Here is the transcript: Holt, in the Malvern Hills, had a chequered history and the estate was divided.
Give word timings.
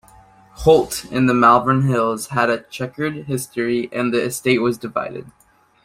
Holt, 0.63 1.05
in 1.11 1.27
the 1.27 1.33
Malvern 1.35 1.83
Hills, 1.83 2.29
had 2.29 2.49
a 2.49 2.63
chequered 2.63 3.27
history 3.27 3.87
and 3.93 4.11
the 4.11 4.23
estate 4.23 4.57
was 4.57 4.79
divided. 4.79 5.31